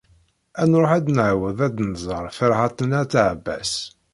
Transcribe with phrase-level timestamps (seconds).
[0.61, 3.73] Ad nruḥ ad nɛawed ad d-nẓer Ferḥat n At Ɛebbas.